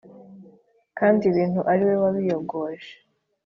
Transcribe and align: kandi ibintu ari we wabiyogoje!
kandi 0.97 1.21
ibintu 1.31 1.59
ari 1.71 1.83
we 1.89 1.95
wabiyogoje! 2.03 2.91